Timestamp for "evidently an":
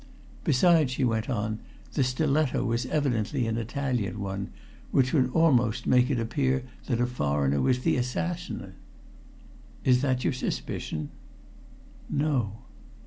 2.87-3.55